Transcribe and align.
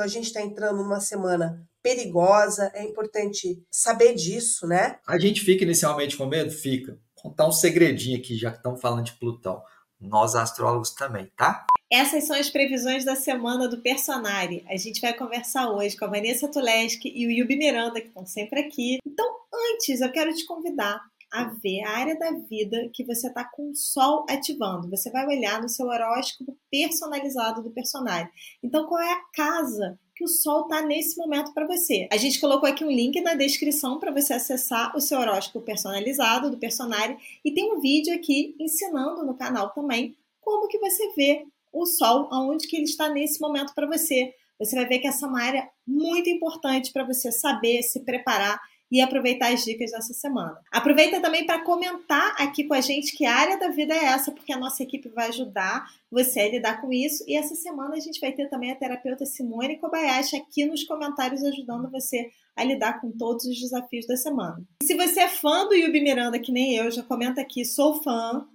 Então 0.00 0.06
a 0.06 0.08
gente 0.08 0.28
está 0.28 0.40
entrando 0.40 0.78
numa 0.78 0.98
semana 0.98 1.62
perigosa, 1.82 2.72
é 2.74 2.82
importante 2.82 3.62
saber 3.70 4.14
disso, 4.14 4.66
né? 4.66 4.98
A 5.06 5.18
gente 5.18 5.42
fica 5.42 5.62
inicialmente 5.62 6.16
com 6.16 6.24
medo? 6.24 6.50
Fica. 6.50 6.92
Vou 7.14 7.30
contar 7.30 7.46
um 7.46 7.52
segredinho 7.52 8.16
aqui, 8.16 8.34
já 8.34 8.50
que 8.50 8.56
estamos 8.56 8.80
falando 8.80 9.04
de 9.04 9.12
Plutão. 9.12 9.62
Nós 10.00 10.34
astrólogos 10.34 10.94
também, 10.94 11.30
tá? 11.36 11.66
Essas 11.92 12.24
são 12.24 12.34
as 12.34 12.48
previsões 12.48 13.04
da 13.04 13.14
semana 13.14 13.68
do 13.68 13.82
Personari. 13.82 14.64
A 14.70 14.76
gente 14.78 15.02
vai 15.02 15.12
conversar 15.12 15.70
hoje 15.70 15.94
com 15.98 16.06
a 16.06 16.08
Vanessa 16.08 16.50
Tuleski 16.50 17.12
e 17.14 17.26
o 17.26 17.30
Yubi 17.30 17.58
Miranda, 17.58 18.00
que 18.00 18.08
estão 18.08 18.24
sempre 18.24 18.60
aqui. 18.60 19.00
Então, 19.06 19.26
antes, 19.74 20.00
eu 20.00 20.10
quero 20.10 20.34
te 20.34 20.46
convidar 20.46 21.09
a 21.32 21.44
ver 21.44 21.82
a 21.82 21.90
área 21.90 22.18
da 22.18 22.32
vida 22.32 22.90
que 22.92 23.04
você 23.04 23.28
está 23.28 23.44
com 23.44 23.70
o 23.70 23.74
Sol 23.74 24.26
ativando. 24.28 24.90
Você 24.90 25.10
vai 25.10 25.26
olhar 25.26 25.62
no 25.62 25.68
seu 25.68 25.86
horóscopo 25.86 26.56
personalizado 26.70 27.62
do 27.62 27.70
personagem. 27.70 28.30
Então, 28.62 28.86
qual 28.86 29.00
é 29.00 29.12
a 29.12 29.22
casa 29.32 29.98
que 30.14 30.24
o 30.24 30.28
Sol 30.28 30.62
está 30.62 30.82
nesse 30.82 31.16
momento 31.16 31.54
para 31.54 31.66
você? 31.66 32.08
A 32.10 32.16
gente 32.16 32.40
colocou 32.40 32.68
aqui 32.68 32.84
um 32.84 32.90
link 32.90 33.20
na 33.20 33.34
descrição 33.34 33.98
para 33.98 34.10
você 34.10 34.34
acessar 34.34 34.96
o 34.96 35.00
seu 35.00 35.18
horóscopo 35.20 35.64
personalizado 35.64 36.50
do 36.50 36.58
personagem 36.58 37.16
e 37.44 37.52
tem 37.52 37.72
um 37.72 37.80
vídeo 37.80 38.14
aqui 38.14 38.56
ensinando 38.58 39.24
no 39.24 39.34
canal 39.34 39.70
também 39.70 40.16
como 40.40 40.68
que 40.68 40.78
você 40.78 41.12
vê 41.14 41.46
o 41.72 41.86
Sol, 41.86 42.28
aonde 42.32 42.66
que 42.66 42.76
ele 42.76 42.84
está 42.84 43.08
nesse 43.08 43.40
momento 43.40 43.72
para 43.74 43.86
você. 43.86 44.34
Você 44.58 44.76
vai 44.76 44.86
ver 44.86 44.98
que 44.98 45.06
essa 45.06 45.24
é 45.24 45.28
uma 45.28 45.42
área 45.42 45.70
muito 45.86 46.28
importante 46.28 46.92
para 46.92 47.04
você 47.04 47.32
saber 47.32 47.82
se 47.82 48.00
preparar 48.00 48.60
e 48.90 49.00
aproveitar 49.00 49.52
as 49.52 49.64
dicas 49.64 49.92
dessa 49.92 50.12
semana. 50.12 50.58
Aproveita 50.70 51.20
também 51.20 51.46
para 51.46 51.62
comentar 51.62 52.34
aqui 52.38 52.64
com 52.64 52.74
a 52.74 52.80
gente 52.80 53.16
que 53.16 53.24
área 53.24 53.58
da 53.58 53.68
vida 53.68 53.94
é 53.94 54.06
essa, 54.06 54.32
porque 54.32 54.52
a 54.52 54.58
nossa 54.58 54.82
equipe 54.82 55.08
vai 55.08 55.28
ajudar 55.28 55.86
você 56.10 56.40
a 56.40 56.50
lidar 56.50 56.80
com 56.80 56.92
isso. 56.92 57.24
E 57.28 57.36
essa 57.36 57.54
semana 57.54 57.94
a 57.94 58.00
gente 58.00 58.20
vai 58.20 58.32
ter 58.32 58.48
também 58.48 58.72
a 58.72 58.76
terapeuta 58.76 59.24
Simone 59.24 59.78
Kobayashi 59.78 60.36
aqui 60.36 60.64
nos 60.64 60.82
comentários 60.84 61.44
ajudando 61.44 61.90
você 61.90 62.30
a 62.56 62.64
lidar 62.64 63.00
com 63.00 63.12
todos 63.12 63.44
os 63.44 63.58
desafios 63.58 64.06
da 64.06 64.16
semana. 64.16 64.62
E 64.82 64.86
se 64.86 64.94
você 64.94 65.20
é 65.20 65.28
fã 65.28 65.66
do 65.66 65.74
Yubi 65.74 66.00
Miranda, 66.00 66.38
que 66.38 66.50
nem 66.50 66.74
eu, 66.74 66.90
já 66.90 67.02
comenta 67.02 67.40
aqui, 67.40 67.64
sou 67.64 68.02
fã. 68.02 68.46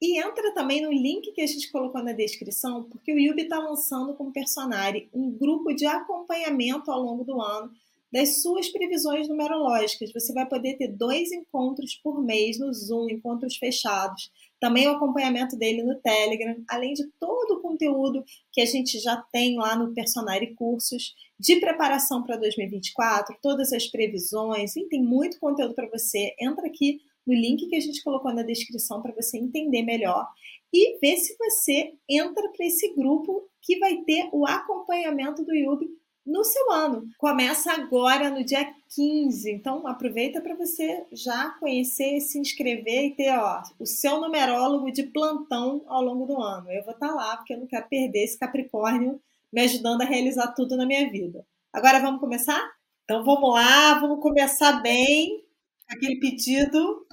E 0.00 0.20
entra 0.20 0.52
também 0.52 0.82
no 0.82 0.92
link 0.92 1.32
que 1.32 1.40
a 1.40 1.46
gente 1.46 1.72
colocou 1.72 2.02
na 2.02 2.12
descrição, 2.12 2.84
porque 2.84 3.12
o 3.12 3.18
Yubi 3.18 3.42
está 3.42 3.58
lançando 3.58 4.12
como 4.12 4.32
personagem 4.32 5.08
um 5.14 5.30
grupo 5.30 5.72
de 5.72 5.86
acompanhamento 5.86 6.90
ao 6.90 7.00
longo 7.00 7.24
do 7.24 7.40
ano 7.40 7.72
das 8.14 8.40
suas 8.40 8.68
previsões 8.68 9.28
numerológicas. 9.28 10.12
Você 10.12 10.32
vai 10.32 10.48
poder 10.48 10.74
ter 10.74 10.86
dois 10.86 11.32
encontros 11.32 11.96
por 11.96 12.22
mês 12.22 12.60
no 12.60 12.72
Zoom, 12.72 13.10
encontros 13.10 13.56
fechados. 13.56 14.30
Também 14.60 14.86
o 14.86 14.92
acompanhamento 14.92 15.56
dele 15.56 15.82
no 15.82 15.96
Telegram, 15.96 16.54
além 16.68 16.94
de 16.94 17.08
todo 17.18 17.54
o 17.54 17.60
conteúdo 17.60 18.24
que 18.52 18.60
a 18.60 18.66
gente 18.66 19.00
já 19.00 19.16
tem 19.32 19.56
lá 19.56 19.74
no 19.74 19.92
Personari 19.92 20.54
Cursos, 20.54 21.12
de 21.40 21.56
preparação 21.56 22.22
para 22.22 22.36
2024, 22.36 23.36
todas 23.42 23.72
as 23.72 23.88
previsões, 23.88 24.76
e 24.76 24.84
tem 24.84 25.02
muito 25.02 25.40
conteúdo 25.40 25.74
para 25.74 25.90
você. 25.90 26.36
Entra 26.40 26.68
aqui 26.68 27.00
no 27.26 27.34
link 27.34 27.66
que 27.66 27.74
a 27.74 27.80
gente 27.80 28.00
colocou 28.04 28.32
na 28.32 28.44
descrição 28.44 29.02
para 29.02 29.12
você 29.12 29.38
entender 29.38 29.82
melhor 29.82 30.24
e 30.72 31.00
ver 31.00 31.16
se 31.16 31.36
você 31.36 31.94
entra 32.08 32.48
para 32.50 32.64
esse 32.64 32.94
grupo 32.94 33.48
que 33.60 33.76
vai 33.80 33.96
ter 34.02 34.28
o 34.32 34.46
acompanhamento 34.46 35.44
do 35.44 35.52
Yubi 35.52 36.03
no 36.26 36.44
seu 36.44 36.70
ano. 36.70 37.06
Começa 37.18 37.72
agora 37.72 38.30
no 38.30 38.44
dia 38.44 38.66
15, 38.94 39.50
então 39.50 39.86
aproveita 39.86 40.40
para 40.40 40.54
você 40.54 41.04
já 41.12 41.50
conhecer, 41.60 42.20
se 42.20 42.38
inscrever 42.38 43.06
e 43.06 43.14
ter 43.14 43.36
ó, 43.36 43.62
o 43.78 43.86
seu 43.86 44.20
numerólogo 44.20 44.90
de 44.90 45.04
plantão 45.04 45.82
ao 45.86 46.02
longo 46.02 46.26
do 46.26 46.40
ano. 46.40 46.70
Eu 46.70 46.84
vou 46.84 46.94
estar 46.94 47.08
tá 47.08 47.14
lá 47.14 47.36
porque 47.36 47.52
eu 47.52 47.60
não 47.60 47.66
quero 47.66 47.88
perder 47.88 48.24
esse 48.24 48.38
Capricórnio 48.38 49.20
me 49.52 49.60
ajudando 49.62 50.02
a 50.02 50.06
realizar 50.06 50.48
tudo 50.48 50.76
na 50.76 50.86
minha 50.86 51.10
vida. 51.10 51.46
Agora 51.72 52.00
vamos 52.00 52.20
começar? 52.20 52.60
Então 53.04 53.24
vamos 53.24 53.52
lá, 53.52 53.98
vamos 54.00 54.20
começar 54.20 54.80
bem. 54.80 55.44
Aquele 55.88 56.16
pedido 56.18 57.03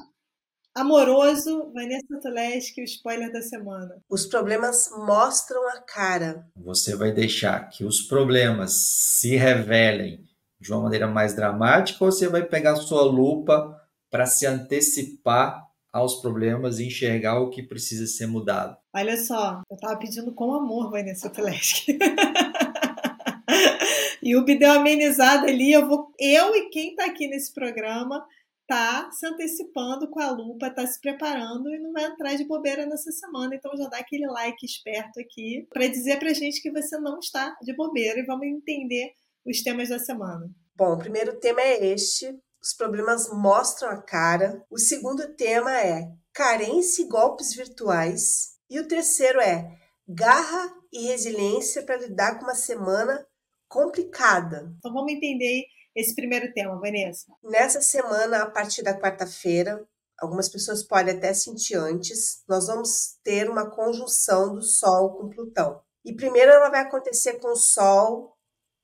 Amoroso, 0.74 1.70
Vanessa 1.74 2.18
Tuleski, 2.22 2.82
o 2.82 2.86
spoiler 2.86 3.30
da 3.32 3.42
semana. 3.42 4.02
Os 4.10 4.26
problemas 4.26 4.90
mostram 5.06 5.68
a 5.68 5.82
cara. 5.82 6.46
Você 6.56 6.96
vai 6.96 7.12
deixar 7.12 7.68
que 7.68 7.84
os 7.84 8.04
problemas 8.04 8.72
se 9.20 9.36
revelem 9.36 10.24
de 10.62 10.72
uma 10.72 10.84
maneira 10.84 11.08
mais 11.08 11.36
dramática 11.36 12.06
ou 12.06 12.12
você 12.12 12.30
vai 12.30 12.46
pegar 12.46 12.78
sua 12.78 13.02
lupa 13.02 13.78
para 14.10 14.26
se 14.26 14.46
antecipar 14.46 15.62
aos 15.92 16.22
problemas 16.22 16.80
e 16.80 16.88
enxergar 16.88 17.42
o 17.42 17.50
que 17.50 17.62
precisa 17.62 18.08
ser 18.08 18.28
mudado? 18.28 18.78
Olha 18.96 19.18
só, 19.18 19.62
eu 19.70 19.76
estava 19.76 20.00
pedindo 20.00 20.34
com 20.34 20.54
amor, 20.54 20.90
Vanessa 20.90 21.30
Tuleski. 21.30 22.00
e 24.24 24.38
o 24.38 24.46
deu 24.46 24.70
uma 24.70 24.80
amenizada 24.80 25.48
ali. 25.48 25.74
Eu, 25.74 25.86
vou, 25.86 26.14
eu 26.18 26.56
e 26.56 26.70
quem 26.70 26.92
está 26.92 27.08
aqui 27.08 27.28
nesse 27.28 27.54
programa 27.54 28.26
tá 28.72 29.12
se 29.12 29.28
antecipando 29.28 30.10
com 30.10 30.22
a 30.22 30.32
lupa, 30.32 30.74
tá 30.74 30.88
se 30.88 30.98
preparando 31.02 31.70
e 31.76 31.78
não 31.78 31.92
vai 31.92 32.06
atrás 32.06 32.38
de 32.38 32.48
bobeira 32.48 32.86
nessa 32.86 33.12
semana. 33.12 33.54
Então 33.54 33.76
já 33.76 33.90
dá 33.90 33.98
aquele 33.98 34.26
like 34.28 34.66
esperto 34.66 35.20
aqui 35.20 35.68
para 35.74 35.88
dizer 35.88 36.18
pra 36.20 36.32
gente 36.32 36.62
que 36.62 36.72
você 36.72 36.98
não 36.98 37.20
está 37.20 37.54
de 37.62 37.76
bobeira 37.76 38.22
e 38.22 38.26
vamos 38.26 38.48
entender 38.48 39.12
os 39.46 39.62
temas 39.62 39.90
da 39.90 40.00
semana. 40.00 40.50
Bom, 40.74 40.94
o 40.94 40.98
primeiro 40.98 41.38
tema 41.38 41.60
é 41.60 41.86
este: 41.86 42.34
os 42.62 42.74
problemas 42.74 43.30
mostram 43.34 43.90
a 43.90 44.02
cara. 44.02 44.66
O 44.72 44.80
segundo 44.80 45.36
tema 45.36 45.78
é 45.78 46.10
carência 46.32 47.04
e 47.04 47.10
golpes 47.10 47.54
virtuais. 47.54 48.52
E 48.70 48.80
o 48.80 48.88
terceiro 48.88 49.42
é 49.42 49.70
garra 50.08 50.74
e 50.94 51.08
resiliência 51.08 51.84
para 51.84 51.98
lidar 51.98 52.40
com 52.40 52.46
uma 52.46 52.56
semana 52.56 53.28
complicada. 53.68 54.74
Então 54.78 54.94
vamos 54.94 55.12
entender 55.12 55.66
esse 55.96 56.16
primeiro 56.16 56.54
tema, 56.54 56.80
Vanessa? 56.80 57.28
Nessa 57.44 57.82
semana, 57.82 58.44
a 58.44 58.50
partir 58.50 58.82
da 58.82 58.98
quarta-feira, 58.98 59.86
algumas 60.20 60.48
pessoas 60.48 60.84
podem 60.84 61.16
até 61.16 61.34
sentir 61.34 61.76
antes, 61.76 62.44
nós 62.48 62.68
vamos 62.68 63.18
ter 63.24 63.50
uma 63.50 63.70
conjunção 63.70 64.54
do 64.54 64.62
Sol 64.62 65.18
com 65.18 65.30
Plutão. 65.30 65.82
E 66.06 66.14
primeiro 66.14 66.52
ela 66.52 66.70
vai 66.70 66.82
acontecer 66.82 67.40
com 67.40 67.50
o 67.50 67.56
Sol 67.56 68.38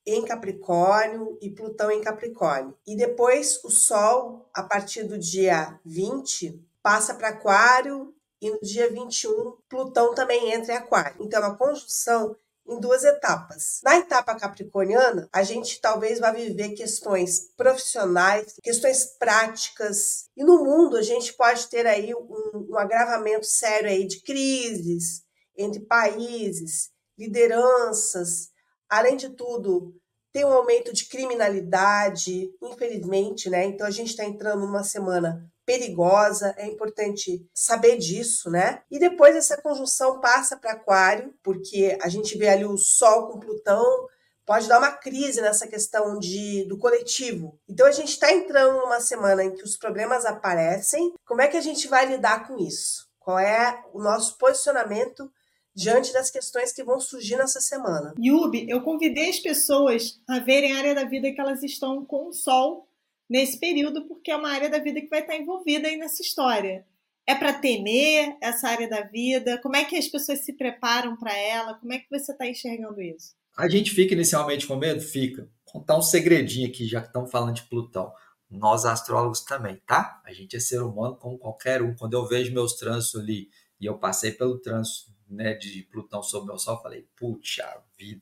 em 0.06 0.23
Capricórnio 0.23 1.38
e 1.41 1.50
Plutão 1.50 1.91
em 1.91 2.01
Capricórnio. 2.01 2.78
E 2.88 2.96
depois 2.96 3.62
o 3.63 3.69
Sol, 3.69 4.50
a 4.53 4.63
partir 4.63 5.03
do 5.03 5.17
dia 5.17 5.79
20, 5.85 6.63
passa 6.81 7.13
para 7.13 7.29
Aquário 7.29 8.16
e 8.41 8.50
no 8.50 8.59
dia 8.62 8.90
21 8.90 9.57
Plutão 9.67 10.13
também 10.13 10.51
entra 10.53 10.73
em 10.73 10.78
Aquário. 10.78 11.17
Então 11.19 11.44
é 11.44 11.47
uma 11.47 11.57
conjunção 11.57 12.35
em 12.67 12.79
duas 12.79 13.03
etapas. 13.03 13.79
Na 13.83 13.97
etapa 13.97 14.35
capricorniana, 14.35 15.29
a 15.31 15.44
gente 15.44 15.79
talvez 15.79 16.19
vá 16.19 16.31
viver 16.31 16.69
questões 16.73 17.53
profissionais, 17.55 18.55
questões 18.61 19.05
práticas, 19.17 20.25
e 20.35 20.44
no 20.44 20.63
mundo 20.63 20.97
a 20.97 21.01
gente 21.01 21.33
pode 21.33 21.67
ter 21.67 21.88
aí 21.88 22.13
um, 22.13 22.67
um 22.72 22.78
agravamento 22.78 23.45
sério 23.45 23.89
aí 23.89 24.05
de 24.05 24.22
crises 24.22 25.23
entre 25.57 25.79
países, 25.81 26.91
lideranças, 27.17 28.50
além 28.89 29.17
de 29.17 29.29
tudo, 29.29 29.95
tem 30.31 30.45
um 30.45 30.53
aumento 30.53 30.94
de 30.94 31.05
criminalidade, 31.05 32.51
infelizmente, 32.61 33.49
né? 33.49 33.66
Então 33.66 33.88
a 33.88 33.91
gente 33.91 34.11
está 34.11 34.23
entrando 34.23 34.59
numa 34.59 34.84
semana 34.84 35.51
perigosa, 35.67 36.55
é 36.57 36.66
importante 36.66 37.45
saber 37.53 37.97
disso, 37.97 38.50
né? 38.50 38.81
E 38.89 38.97
depois 38.97 39.35
essa 39.35 39.61
conjunção 39.61 40.22
passa 40.22 40.55
para 40.55 40.72
Aquário, 40.72 41.33
porque 41.44 41.97
a 42.01 42.07
gente 42.07 42.38
vê 42.38 42.47
ali 42.47 42.63
o 42.63 42.78
Sol 42.78 43.28
com 43.28 43.39
Plutão, 43.39 44.07
pode 44.45 44.66
dar 44.69 44.78
uma 44.78 44.94
crise 44.94 45.41
nessa 45.41 45.67
questão 45.67 46.17
de, 46.17 46.63
do 46.69 46.78
coletivo. 46.78 47.59
Então 47.67 47.85
a 47.85 47.91
gente 47.91 48.11
está 48.11 48.31
entrando 48.31 48.79
numa 48.79 49.01
semana 49.01 49.44
em 49.44 49.53
que 49.53 49.63
os 49.63 49.75
problemas 49.75 50.25
aparecem. 50.25 51.13
Como 51.25 51.41
é 51.41 51.50
que 51.50 51.57
a 51.57 51.61
gente 51.61 51.85
vai 51.89 52.05
lidar 52.05 52.47
com 52.47 52.57
isso? 52.57 53.05
Qual 53.19 53.38
é 53.38 53.84
o 53.94 54.01
nosso 54.01 54.38
posicionamento 54.38 55.29
diante 55.75 56.13
das 56.13 56.31
questões 56.31 56.72
que 56.72 56.81
vão 56.81 56.97
surgir 56.97 57.35
nessa 57.35 57.59
semana? 57.59 58.13
Yubi, 58.17 58.69
eu 58.69 58.81
convidei 58.84 59.29
as 59.29 59.39
pessoas 59.39 60.17
a 60.29 60.39
verem 60.39 60.72
a 60.72 60.78
área 60.78 60.96
da 60.96 61.03
vida 61.03 61.29
que 61.29 61.41
elas 61.41 61.61
estão 61.61 62.05
com 62.05 62.29
o 62.29 62.34
Sol 62.34 62.86
nesse 63.29 63.59
período, 63.59 64.08
porque 64.08 64.32
é 64.32 64.35
uma 64.35 64.50
área 64.50 64.70
da 64.70 64.79
vida 64.79 65.02
que 65.02 65.09
vai 65.09 65.22
estar 65.22 65.35
envolvida 65.35 65.88
aí 65.88 65.97
nessa 65.97 66.22
história. 66.22 66.85
É 67.26 67.35
para 67.35 67.53
temer 67.53 68.38
essa 68.41 68.70
área 68.70 68.90
da 68.90 69.02
vida? 69.02 69.59
Como 69.62 69.76
é 69.76 69.84
que 69.84 69.97
as 69.97 70.08
pessoas 70.08 70.46
se 70.46 70.53
preparam 70.53 71.18
para 71.18 71.35
ela? 71.38 71.74
Como 71.76 71.91
é 71.91 72.00
que 72.00 72.09
você 72.09 72.32
está 72.32 72.47
enxergando 72.47 73.02
isso? 73.02 73.35
A 73.58 73.68
gente 73.68 73.91
fica 73.91 74.14
inicialmente 74.14 74.66
com 74.66 74.78
medo? 74.78 75.02
Fica. 75.02 75.50
Contar 75.66 75.97
um 75.97 76.02
segredinho 76.02 76.70
aqui, 76.70 76.88
já 76.88 77.02
que 77.02 77.08
estamos 77.08 77.29
falando 77.29 77.56
de 77.56 77.64
Plutão. 77.64 78.14
Nós 78.50 78.85
astrólogos 78.85 79.41
também, 79.41 79.82
tá? 79.85 80.22
A 80.26 80.32
gente 80.32 80.56
é 80.56 80.59
ser 80.59 80.82
humano 80.82 81.18
como 81.18 81.38
qualquer 81.38 81.82
um. 81.82 81.94
Quando 81.94 82.14
eu 82.14 82.26
vejo 82.26 82.53
meus 82.53 82.78
trânsitos 82.78 83.20
ali, 83.20 83.50
e 83.79 83.85
eu 83.85 83.97
passei 83.97 84.32
pelo 84.32 84.58
trânsito 84.59 85.12
né, 85.29 85.53
de 85.53 85.84
Plutão 85.91 86.24
sobre 86.24 86.53
o 86.53 86.58
Sol, 86.58 86.82
falei, 86.82 87.06
puxa 87.18 87.66
vida. 87.97 88.22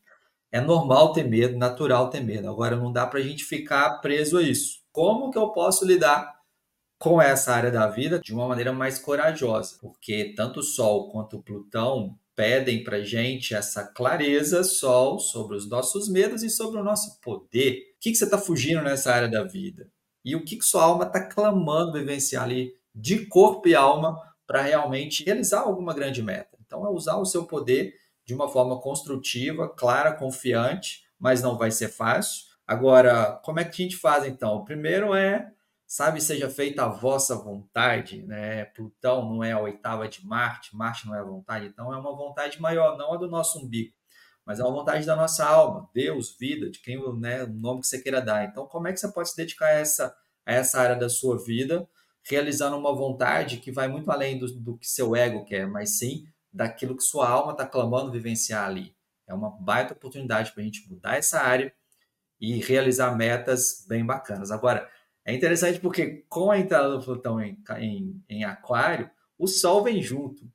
É 0.52 0.60
normal 0.60 1.14
ter 1.14 1.24
medo, 1.24 1.56
natural 1.56 2.10
ter 2.10 2.22
medo. 2.22 2.50
Agora 2.50 2.76
não 2.76 2.92
dá 2.92 3.06
para 3.06 3.20
a 3.20 3.24
gente 3.24 3.44
ficar 3.44 4.00
preso 4.00 4.40
a 4.40 4.42
isso 4.42 4.85
como 4.96 5.30
que 5.30 5.38
eu 5.38 5.50
posso 5.50 5.86
lidar 5.86 6.40
com 6.98 7.22
essa 7.22 7.54
área 7.54 7.70
da 7.70 7.86
vida 7.88 8.18
de 8.18 8.34
uma 8.34 8.48
maneira 8.48 8.72
mais 8.72 8.98
corajosa, 8.98 9.78
porque 9.82 10.34
tanto 10.38 10.62
o 10.62 10.64
Sol 10.64 11.12
quanto 11.12 11.36
o 11.36 11.44
Plutão 11.44 12.18
pedem 12.34 12.82
para 12.82 13.04
gente 13.04 13.54
essa 13.54 13.84
clareza, 13.84 14.64
Sol, 14.64 15.20
sobre 15.20 15.58
os 15.58 15.68
nossos 15.68 16.08
medos 16.08 16.44
e 16.44 16.50
sobre 16.50 16.80
o 16.80 16.84
nosso 16.84 17.20
poder. 17.20 17.74
O 17.98 18.00
que, 18.00 18.12
que 18.12 18.16
você 18.16 18.24
está 18.24 18.38
fugindo 18.38 18.82
nessa 18.82 19.14
área 19.14 19.28
da 19.28 19.44
vida? 19.44 19.92
E 20.24 20.34
o 20.34 20.46
que, 20.46 20.56
que 20.56 20.64
sua 20.64 20.84
alma 20.84 21.04
está 21.04 21.28
clamando 21.28 21.92
vivenciar 21.92 22.44
ali 22.44 22.74
de 22.96 23.26
corpo 23.26 23.68
e 23.68 23.76
alma 23.76 24.18
para 24.48 24.62
realmente 24.62 25.26
realizar 25.26 25.60
alguma 25.60 25.94
grande 25.94 26.24
meta? 26.24 26.58
Então, 26.66 26.88
é 26.88 26.90
usar 26.90 27.18
o 27.18 27.26
seu 27.26 27.44
poder 27.46 27.94
de 28.26 28.34
uma 28.34 28.48
forma 28.48 28.80
construtiva, 28.80 29.68
clara, 29.68 30.14
confiante, 30.14 31.04
mas 31.20 31.42
não 31.42 31.58
vai 31.58 31.70
ser 31.70 31.90
fácil. 31.90 32.46
Agora, 32.68 33.40
como 33.44 33.60
é 33.60 33.64
que 33.64 33.82
a 33.82 33.86
gente 33.86 33.98
faz 33.98 34.26
então? 34.26 34.56
O 34.56 34.66
primeiro 34.66 35.14
é 35.14 35.52
sabe, 35.88 36.20
seja 36.20 36.50
feita 36.50 36.84
a 36.84 36.88
vossa 36.88 37.36
vontade, 37.36 38.24
né? 38.24 38.66
Plutão 38.66 39.30
não 39.30 39.44
é 39.44 39.52
a 39.52 39.60
oitava 39.60 40.08
de 40.08 40.26
Marte, 40.26 40.76
Marte 40.76 41.06
não 41.06 41.16
é 41.16 41.20
a 41.20 41.24
vontade, 41.24 41.68
então 41.68 41.94
é 41.94 41.98
uma 41.98 42.16
vontade 42.16 42.60
maior, 42.60 42.98
não 42.98 43.14
a 43.14 43.18
do 43.18 43.30
nosso 43.30 43.60
umbigo, 43.60 43.94
mas 44.46 44.60
é 44.60 44.64
uma 44.64 44.72
vontade 44.72 45.06
da 45.06 45.16
nossa 45.16 45.46
alma, 45.46 45.90
Deus, 45.94 46.36
vida, 46.38 46.70
de 46.70 46.80
quem, 46.80 46.98
né, 47.20 47.44
o 47.44 47.54
nome 47.54 47.82
que 47.82 47.88
você 47.88 48.02
queira 48.02 48.22
dar. 48.22 48.46
Então, 48.46 48.68
como 48.68 48.88
é 48.88 48.94
que 48.94 49.00
você 49.00 49.12
pode 49.12 49.30
se 49.30 49.38
dedicar 49.38 49.68
a 49.68 49.74
essa, 49.74 50.16
a 50.46 50.54
essa 50.54 50.80
área 50.82 50.96
da 50.96 51.10
sua 51.10 51.38
vida, 51.44 51.88
realizando 52.28 52.78
uma 52.78 52.96
vontade 52.96 53.58
que 53.58 53.72
vai 53.72 53.88
muito 53.88 54.10
além 54.10 54.40
do, 54.40 54.48
do 54.60 54.78
que 54.78 54.88
seu 54.88 55.16
ego 55.16 55.46
quer, 55.46 55.68
mas 55.68 56.00
sim 56.00 56.26
daquilo 56.52 56.96
que 56.96 57.04
sua 57.04 57.30
alma 57.30 57.52
está 57.52 57.66
clamando 57.66 58.12
vivenciar 58.12 58.66
ali. 58.66 58.96
É 59.28 59.34
uma 59.34 59.52
baita 59.52 59.94
oportunidade 59.94 60.52
para 60.52 60.62
a 60.62 60.66
gente 60.66 60.88
mudar 60.90 61.18
essa 61.18 61.40
área 61.42 61.74
e 62.46 62.60
realizar 62.60 63.16
metas 63.16 63.84
bem 63.88 64.06
bacanas. 64.06 64.52
Agora, 64.52 64.88
é 65.26 65.34
interessante 65.34 65.80
porque 65.80 66.24
com 66.30 66.52
a 66.52 66.60
entrada 66.60 66.90
do 66.90 67.04
Plutão 67.04 67.42
em, 67.42 67.58
em, 67.80 68.24
em 68.30 68.44
Aquário, 68.44 69.10
o 69.38 69.48
Sol 69.48 69.84
vem 69.84 70.00
junto. 70.02 70.48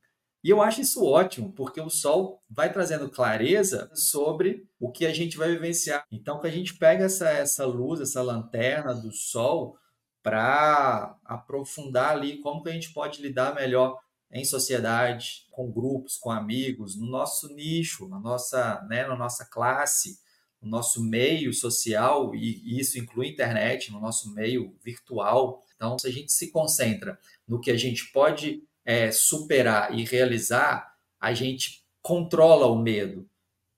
E 0.42 0.48
eu 0.48 0.62
acho 0.62 0.81
isso 0.81 1.04
ótimo, 1.04 1.52
porque 1.52 1.81
o 1.81 1.90
Sol 1.90 2.40
vai 2.48 2.72
trazendo 2.72 3.10
clareza 3.10 3.90
sobre 3.92 4.66
o 4.78 4.90
que 4.90 5.04
a 5.04 5.12
gente 5.12 5.37
vai 5.37 5.50
vivenciar. 5.50 6.04
Então, 6.10 6.38
que 6.38 6.46
a 6.46 6.50
gente 6.50 6.75
pega 6.78 7.04
essa, 7.04 7.28
essa 7.28 7.66
luz, 7.66 8.00
essa 8.00 8.22
lanterna 8.22 8.94
do 8.94 9.10
Sol, 9.12 9.76
para 10.22 11.19
aprofundar 11.25 12.12
ali 12.12 12.38
como 12.38 12.62
que 12.62 12.69
a 12.69 12.72
gente 12.72 12.92
pode 12.92 13.20
lidar 13.20 13.54
melhor 13.54 13.98
em 14.32 14.44
sociedade, 14.44 15.46
com 15.50 15.72
grupos, 15.72 16.16
com 16.16 16.31
amigos, 16.31 16.96
no 16.96 17.06
nosso 17.06 17.52
nicho, 17.52 18.06
na 18.08 18.20
nossa, 18.20 18.81
né, 18.88 19.06
na 19.06 19.16
nossa 19.16 19.44
classe, 19.44 20.20
no 20.60 20.68
nosso 20.68 21.02
meio 21.02 21.52
social, 21.52 22.34
e 22.34 22.78
isso 22.78 22.98
inclui 22.98 23.28
internet, 23.28 23.90
no 23.90 24.00
nosso 24.00 24.32
meio 24.34 24.74
virtual. 24.84 25.64
Então, 25.74 25.98
se 25.98 26.06
a 26.06 26.12
gente 26.12 26.32
se 26.32 26.50
concentra 26.50 27.18
no 27.48 27.60
que 27.60 27.70
a 27.70 27.76
gente 27.76 28.12
pode 28.12 28.62
é, 28.84 29.10
superar 29.10 29.96
e 29.98 30.04
realizar, 30.04 30.94
a 31.18 31.32
gente 31.32 31.84
controla 32.02 32.66
o 32.66 32.80
medo 32.80 33.28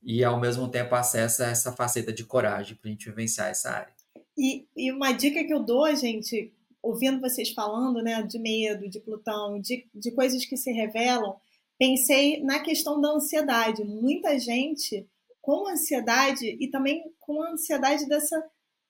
e, 0.03 0.25
ao 0.25 0.41
mesmo 0.41 0.69
tempo, 0.69 0.95
acessa 0.95 1.47
essa 1.47 1.73
faceta 1.73 2.13
de 2.13 2.25
coragem 2.25 2.77
para 2.77 2.89
a 2.89 2.93
gente 2.93 3.09
vivenciar 3.09 3.51
essa 3.51 3.71
área. 3.71 3.95
E, 4.37 4.67
e, 4.77 4.91
uma 4.91 5.13
dica 5.13 5.45
que 5.45 5.53
eu 5.53 5.63
dou, 5.63 5.95
gente, 5.95 6.53
ouvindo 6.83 7.21
vocês 7.21 7.51
falando 7.51 8.03
né, 8.03 8.23
de 8.23 8.39
medo, 8.39 8.89
de 8.89 8.99
Plutão, 8.99 9.61
de, 9.61 9.87
de 9.95 10.11
coisas 10.11 10.45
que 10.45 10.57
se 10.57 10.73
revelam, 10.73 11.37
pensei 11.79 12.43
na 12.43 12.59
questão 12.59 13.01
da 13.01 13.11
ansiedade. 13.11 13.85
Muita 13.85 14.39
gente 14.39 15.07
com 15.43 15.69
ansiedade 15.69 16.57
e 16.59 16.71
também 16.71 17.03
com 17.21 17.43
a 17.43 17.51
ansiedade 17.51 18.09
dessa 18.09 18.43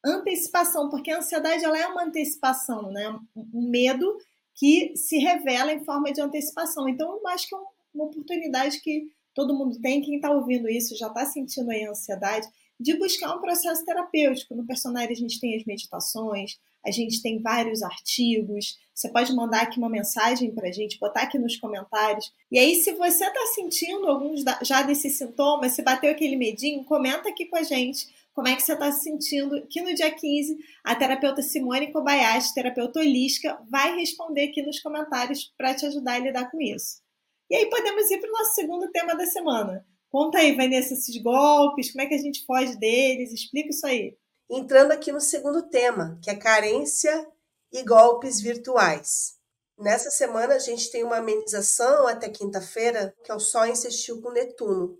antecipação, 0.04 0.88
porque 0.90 1.10
a 1.10 1.18
ansiedade 1.18 1.64
ela 1.64 1.78
é 1.78 1.86
uma 1.86 2.04
antecipação, 2.04 2.92
né? 2.92 3.18
Um 3.34 3.68
medo 3.70 4.16
que 4.54 4.94
se 4.96 5.18
revela 5.18 5.72
em 5.72 5.84
forma 5.84 6.12
de 6.12 6.20
antecipação. 6.20 6.88
Então, 6.88 7.10
eu 7.10 7.28
acho 7.28 7.48
que 7.48 7.54
é 7.54 7.58
uma 7.94 8.04
oportunidade 8.04 8.80
que 8.80 9.10
todo 9.34 9.54
mundo 9.54 9.80
tem, 9.80 10.02
quem 10.02 10.16
está 10.16 10.30
ouvindo 10.30 10.68
isso 10.68 10.96
já 10.96 11.06
está 11.06 11.24
sentindo 11.24 11.70
aí 11.70 11.84
ansiedade, 11.84 12.46
de 12.82 12.96
buscar 12.96 13.34
um 13.36 13.40
processo 13.40 13.84
terapêutico. 13.84 14.54
No 14.54 14.66
personagem 14.66 15.12
a 15.12 15.14
gente 15.14 15.40
tem 15.40 15.56
as 15.56 15.64
meditações, 15.64 16.58
a 16.84 16.90
gente 16.90 17.22
tem 17.22 17.40
vários 17.40 17.82
artigos. 17.82 18.78
Você 18.92 19.08
pode 19.08 19.32
mandar 19.34 19.62
aqui 19.62 19.78
uma 19.78 19.88
mensagem 19.88 20.50
para 20.50 20.68
a 20.68 20.72
gente, 20.72 20.98
botar 20.98 21.22
aqui 21.22 21.38
nos 21.38 21.56
comentários. 21.56 22.32
E 22.50 22.58
aí, 22.58 22.74
se 22.82 22.92
você 22.92 23.24
está 23.24 23.46
sentindo 23.54 24.08
alguns 24.08 24.42
já 24.62 24.82
desses 24.82 25.16
sintomas, 25.16 25.72
se 25.72 25.82
bateu 25.82 26.10
aquele 26.10 26.36
medinho, 26.36 26.84
comenta 26.84 27.28
aqui 27.28 27.46
com 27.46 27.56
a 27.56 27.62
gente 27.62 28.08
como 28.34 28.48
é 28.48 28.56
que 28.56 28.62
você 28.62 28.72
está 28.72 28.90
se 28.90 29.04
sentindo. 29.04 29.64
Que 29.68 29.80
no 29.80 29.94
dia 29.94 30.10
15, 30.10 30.58
a 30.82 30.94
terapeuta 30.96 31.40
Simone 31.40 31.92
Kobayashi, 31.92 32.52
terapeuta 32.52 32.98
holística, 32.98 33.58
vai 33.70 33.96
responder 33.96 34.48
aqui 34.48 34.60
nos 34.62 34.80
comentários 34.80 35.52
para 35.56 35.74
te 35.74 35.86
ajudar 35.86 36.14
a 36.14 36.18
lidar 36.18 36.50
com 36.50 36.60
isso. 36.60 37.00
E 37.48 37.54
aí 37.54 37.66
podemos 37.66 38.10
ir 38.10 38.18
para 38.18 38.28
o 38.28 38.32
nosso 38.32 38.54
segundo 38.54 38.90
tema 38.90 39.14
da 39.14 39.26
semana. 39.26 39.86
Conta 40.12 40.38
aí, 40.38 40.54
Vanessa, 40.54 40.92
esses 40.92 41.22
golpes, 41.22 41.90
como 41.90 42.02
é 42.02 42.06
que 42.06 42.14
a 42.14 42.18
gente 42.18 42.44
foge 42.44 42.76
deles? 42.76 43.32
Explica 43.32 43.70
isso 43.70 43.86
aí 43.86 44.14
entrando 44.50 44.92
aqui 44.92 45.10
no 45.10 45.20
segundo 45.20 45.62
tema, 45.70 46.18
que 46.22 46.28
é 46.28 46.36
carência 46.36 47.26
e 47.72 47.82
golpes 47.82 48.38
virtuais. 48.38 49.38
Nessa 49.78 50.10
semana 50.10 50.56
a 50.56 50.58
gente 50.58 50.90
tem 50.90 51.02
uma 51.02 51.16
amenização 51.16 52.06
até 52.06 52.28
quinta-feira, 52.28 53.14
que 53.24 53.32
é 53.32 53.34
o 53.34 53.40
Sol 53.40 53.64
insistiu 53.64 54.20
com 54.20 54.30
Netuno, 54.30 54.98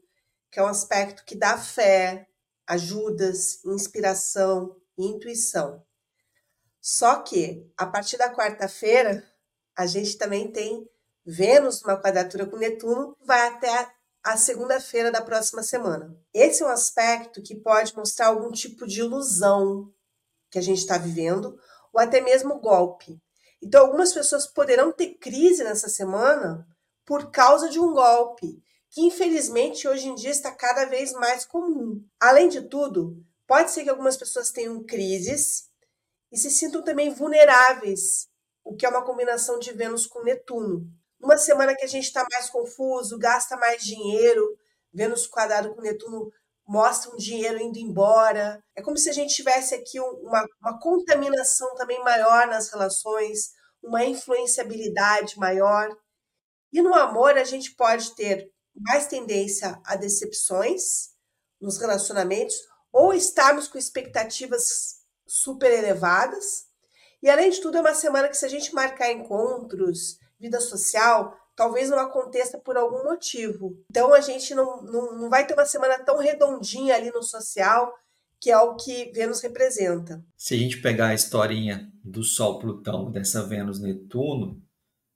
que 0.51 0.59
é 0.59 0.63
um 0.63 0.69
aspecto 0.69 1.23
que 1.27 1.37
dá 1.37 1.59
fé, 1.59 2.27
ajudas, 2.67 3.63
inspiração 3.67 4.75
e 4.97 5.05
intuição. 5.05 5.85
Só 6.81 7.17
que 7.17 7.71
a 7.77 7.85
partir 7.85 8.17
da 8.17 8.35
quarta-feira 8.35 9.23
a 9.77 9.85
gente 9.85 10.17
também 10.17 10.51
tem 10.51 10.89
Vênus 11.25 11.83
numa 11.83 12.01
quadratura 12.01 12.47
com 12.47 12.57
Netuno, 12.57 13.15
vai 13.21 13.49
até 13.49 13.93
a 14.23 14.37
segunda-feira 14.37 15.11
da 15.11 15.21
próxima 15.21 15.63
semana. 15.63 16.17
Esse 16.33 16.63
é 16.63 16.67
um 16.67 16.71
aspecto 16.71 17.43
que 17.43 17.57
pode 17.57 17.95
mostrar 17.97 18.29
algum 18.29 18.51
tipo 18.51 18.87
de 18.87 19.01
ilusão 19.01 19.93
que 20.51 20.59
a 20.59 20.63
gente 20.63 20.79
está 20.79 20.99
vivendo, 20.99 21.59
ou 21.93 22.01
até 22.01 22.21
mesmo 22.21 22.61
golpe. 22.61 23.21
Então, 23.61 23.87
algumas 23.87 24.13
pessoas 24.13 24.47
poderão 24.47 24.93
ter 24.93 25.15
crise 25.15 25.65
nessa 25.65 25.89
semana 25.89 26.67
por 27.05 27.31
causa 27.31 27.69
de 27.69 27.81
um 27.81 27.93
golpe, 27.93 28.63
que 28.91 29.01
infelizmente 29.01 29.89
hoje 29.89 30.09
em 30.09 30.15
dia 30.15 30.31
está 30.31 30.53
cada 30.53 30.85
vez 30.85 31.13
mais 31.13 31.45
comum. 31.45 32.05
Além 32.21 32.49
de 32.49 32.63
tudo, 32.63 33.17
pode 33.47 33.71
ser 33.71 33.83
que 33.83 33.91
algumas 33.91 34.17
pessoas 34.17 34.51
tenham 34.51 34.85
crises 34.85 35.69
e 36.31 36.37
se 36.37 36.51
sintam 36.51 36.83
também 36.83 37.11
vulneráveis, 37.11 38.29
o 38.65 38.77
que 38.77 38.87
é 38.87 38.89
uma 38.89 39.05
combinação 39.05 39.59
de 39.59 39.73
Vênus 39.73 40.07
com 40.07 40.23
Netuno. 40.23 40.87
Numa 41.23 41.39
semana 41.39 41.77
que 41.77 41.85
a 41.85 41.89
gente 41.89 42.05
está 42.05 42.27
mais 42.33 42.51
confuso, 42.51 43.17
gasta 43.17 43.57
mais 43.57 43.85
dinheiro, 43.85 44.59
Vênus 44.93 45.27
quadrado 45.27 45.75
com 45.75 45.81
Netuno 45.81 46.31
mostra 46.67 47.13
um 47.13 47.17
dinheiro 47.17 47.61
indo 47.61 47.79
embora. 47.79 48.63
É 48.77 48.83
como 48.83 48.97
se 48.97 49.09
a 49.09 49.13
gente 49.13 49.35
tivesse 49.35 49.75
aqui 49.75 50.01
uma, 50.01 50.45
uma 50.61 50.81
contaminação 50.81 51.75
também 51.77 52.03
maior 52.03 52.47
nas 52.47 52.71
relações, 52.71 53.51
uma 53.83 54.05
influenciabilidade 54.05 55.39
maior. 55.39 55.89
E 56.73 56.83
no 56.83 56.95
amor, 56.95 57.39
a 57.39 57.45
gente 57.45 57.75
pode 57.75 58.15
ter 58.15 58.51
mais 58.75 59.07
tendência 59.07 59.81
a 59.85 59.97
decepções 59.97 61.11
nos 61.61 61.79
relacionamentos 61.79 62.57
ou 62.93 63.15
estarmos 63.15 63.69
com 63.69 63.79
expectativas 63.79 65.03
super 65.27 65.71
elevadas. 65.73 66.65
E 67.23 67.31
além 67.31 67.51
de 67.51 67.61
tudo, 67.61 67.79
é 67.79 67.81
uma 67.81 67.95
semana 67.95 68.29
que, 68.29 68.37
se 68.37 68.45
a 68.45 68.49
gente 68.49 68.75
marcar 68.75 69.11
encontros, 69.13 70.19
vida 70.43 70.61
social, 70.61 71.37
talvez 71.55 71.89
não 71.89 71.99
aconteça 71.99 72.59
por 72.59 72.77
algum 72.77 73.05
motivo. 73.05 73.79
Então 73.89 74.13
a 74.13 74.21
gente 74.21 74.55
não, 74.55 74.83
não, 74.83 75.19
não 75.19 75.31
vai 75.31 75.47
ter 75.47 75.55
uma 75.55 75.65
semana 75.65 75.99
tão 76.01 76.19
redondinha 76.19 76.95
ali 76.95 77.11
no 77.11 77.23
social, 77.23 77.95
que 78.41 78.51
é 78.51 78.59
o 78.59 78.75
que 78.75 79.13
Vênus 79.13 79.41
representa. 79.41 80.23
Se 80.37 80.55
a 80.55 80.59
gente 80.59 80.83
pegar 80.83 81.09
a 81.09 81.15
historinha 81.15 81.89
do 82.05 82.25
Sol 82.25 82.59
Plutão, 82.59 83.11
dessa 83.11 83.47
Vênus 83.47 83.81
Netuno, 83.81 84.61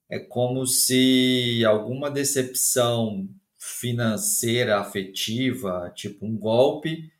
é 0.09 0.17
como 0.17 0.65
se 0.65 1.65
alguma 1.65 2.09
decepção 2.09 3.27
financeira, 3.57 4.79
afetiva, 4.79 5.91
tipo 5.93 6.25
um 6.25 6.37
golpe 6.37 7.11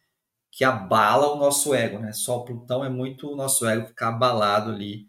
que 0.49 0.63
abala 0.63 1.33
o 1.33 1.37
nosso 1.37 1.75
ego, 1.75 1.99
né? 1.99 2.13
Sol 2.13 2.45
Plutão 2.45 2.85
é 2.85 2.89
muito 2.89 3.29
o 3.29 3.35
nosso 3.35 3.67
ego 3.67 3.87
ficar 3.87 4.09
abalado 4.09 4.71
ali 4.71 5.05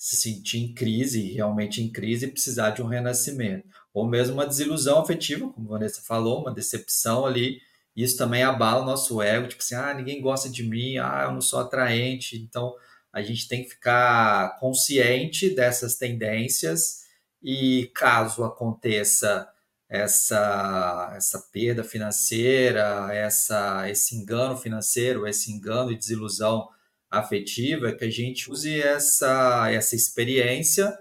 se 0.00 0.16
sentir 0.16 0.56
em 0.60 0.72
crise, 0.72 1.30
realmente 1.30 1.82
em 1.82 1.92
crise, 1.92 2.24
e 2.24 2.30
precisar 2.30 2.70
de 2.70 2.80
um 2.80 2.86
renascimento. 2.86 3.68
Ou 3.92 4.08
mesmo 4.08 4.32
uma 4.32 4.46
desilusão 4.46 4.98
afetiva, 4.98 5.46
como 5.50 5.68
a 5.68 5.72
Vanessa 5.72 6.00
falou, 6.00 6.40
uma 6.40 6.54
decepção 6.54 7.26
ali. 7.26 7.60
Isso 7.94 8.16
também 8.16 8.42
abala 8.42 8.80
o 8.80 8.86
nosso 8.86 9.20
ego, 9.20 9.46
tipo 9.46 9.62
assim, 9.62 9.74
ah, 9.74 9.92
ninguém 9.92 10.22
gosta 10.22 10.48
de 10.48 10.62
mim, 10.62 10.96
ah, 10.96 11.24
eu 11.26 11.32
não 11.32 11.42
sou 11.42 11.60
atraente. 11.60 12.38
Então, 12.38 12.74
a 13.12 13.20
gente 13.20 13.46
tem 13.46 13.62
que 13.62 13.68
ficar 13.68 14.58
consciente 14.58 15.50
dessas 15.54 15.96
tendências 15.96 17.02
e 17.42 17.90
caso 17.94 18.42
aconteça 18.42 19.46
essa, 19.86 21.12
essa 21.14 21.38
perda 21.52 21.84
financeira, 21.84 23.10
essa, 23.12 23.90
esse 23.90 24.16
engano 24.16 24.56
financeiro, 24.56 25.26
esse 25.26 25.52
engano 25.52 25.92
e 25.92 25.98
desilusão 25.98 26.70
afetiva 27.10 27.88
é 27.88 27.92
que 27.92 28.04
a 28.04 28.10
gente 28.10 28.50
use 28.50 28.80
essa, 28.80 29.70
essa 29.70 29.96
experiência 29.96 30.96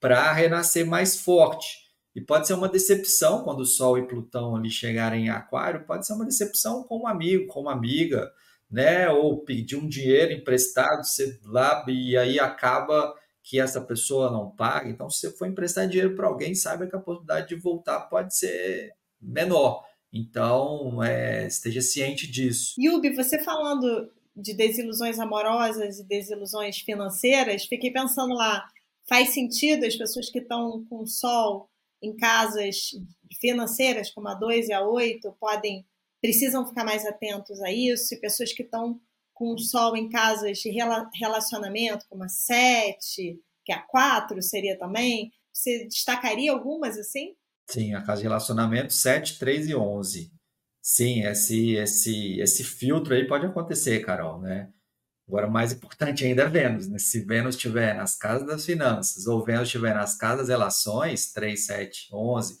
para 0.00 0.32
renascer 0.32 0.86
mais 0.86 1.20
forte. 1.20 1.84
E 2.14 2.20
pode 2.20 2.46
ser 2.46 2.54
uma 2.54 2.68
decepção 2.68 3.42
quando 3.42 3.60
o 3.60 3.66
Sol 3.66 3.98
e 3.98 4.06
Plutão 4.06 4.54
ali 4.54 4.70
chegarem 4.70 5.26
em 5.26 5.30
Aquário, 5.30 5.84
pode 5.84 6.06
ser 6.06 6.12
uma 6.12 6.24
decepção 6.24 6.84
com 6.84 7.00
um 7.00 7.08
amigo, 7.08 7.46
com 7.48 7.62
uma 7.62 7.72
amiga, 7.72 8.30
né? 8.70 9.08
Ou 9.10 9.44
pedir 9.44 9.76
um 9.76 9.88
dinheiro 9.88 10.32
emprestado, 10.32 11.04
você 11.04 11.40
lá 11.44 11.84
e 11.88 12.16
aí 12.16 12.38
acaba 12.38 13.12
que 13.42 13.60
essa 13.60 13.80
pessoa 13.80 14.30
não 14.30 14.50
paga. 14.50 14.88
Então, 14.88 15.10
se 15.10 15.20
você 15.20 15.36
for 15.36 15.46
emprestar 15.46 15.88
dinheiro 15.88 16.14
para 16.14 16.28
alguém, 16.28 16.54
saiba 16.54 16.86
que 16.86 16.96
a 16.96 17.00
possibilidade 17.00 17.48
de 17.48 17.56
voltar 17.56 18.00
pode 18.02 18.34
ser 18.36 18.94
menor. 19.20 19.84
Então, 20.12 21.02
é, 21.02 21.46
esteja 21.46 21.82
ciente 21.82 22.30
disso. 22.30 22.74
Yubi, 22.78 23.14
você 23.14 23.42
falando 23.42 24.10
de 24.36 24.54
desilusões 24.54 25.18
amorosas 25.18 25.98
e 25.98 26.04
desilusões 26.04 26.78
financeiras, 26.78 27.64
fiquei 27.64 27.90
pensando 27.90 28.34
lá, 28.34 28.68
faz 29.08 29.30
sentido 29.30 29.84
as 29.84 29.96
pessoas 29.96 30.28
que 30.28 30.40
estão 30.40 30.84
com 30.86 31.06
sol 31.06 31.68
em 32.02 32.16
casas 32.16 32.90
financeiras, 33.40 34.10
como 34.10 34.28
a 34.28 34.34
2 34.34 34.68
e 34.68 34.72
a 34.72 34.82
8, 34.82 35.36
podem 35.40 35.86
precisam 36.20 36.66
ficar 36.66 36.84
mais 36.84 37.04
atentos 37.04 37.60
a 37.60 37.70
isso, 37.70 38.14
e 38.14 38.20
pessoas 38.20 38.50
que 38.52 38.62
estão 38.62 38.98
com 39.34 39.58
sol 39.58 39.94
em 39.94 40.08
casas 40.08 40.58
de 40.58 40.70
relacionamento, 41.20 42.06
como 42.08 42.24
a 42.24 42.28
7, 42.28 43.38
que 43.62 43.72
a 43.72 43.82
4 43.82 44.40
seria 44.42 44.78
também, 44.78 45.30
você 45.52 45.84
destacaria 45.84 46.50
algumas 46.50 46.96
assim? 46.96 47.34
Sim, 47.68 47.94
a 47.94 48.02
casa 48.02 48.22
de 48.22 48.28
relacionamento 48.28 48.92
7, 48.92 49.38
3 49.38 49.68
e 49.68 49.74
11. 49.74 50.32
Sim, 50.86 51.22
esse, 51.24 51.76
esse, 51.76 52.38
esse 52.40 52.62
filtro 52.62 53.14
aí 53.14 53.26
pode 53.26 53.46
acontecer, 53.46 54.00
Carol, 54.04 54.38
né? 54.42 54.70
Agora, 55.28 55.48
mais 55.48 55.72
importante 55.72 56.24
ainda 56.26 56.42
é 56.42 56.48
Vênus, 56.48 56.88
né? 56.88 56.98
Se 56.98 57.24
Vênus 57.24 57.56
estiver 57.56 57.94
nas 57.96 58.16
casas 58.18 58.46
das 58.46 58.66
finanças 58.66 59.26
ou 59.26 59.42
Vênus 59.44 59.68
estiver 59.68 59.94
nas 59.94 60.16
casas 60.16 60.40
das 60.40 60.50
relações, 60.50 61.32
3, 61.32 61.66
7, 61.66 62.08
11, 62.12 62.58